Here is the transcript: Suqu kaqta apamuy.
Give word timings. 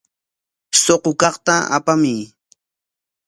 Suqu 0.81 1.11
kaqta 1.21 1.55
apamuy. 1.75 2.21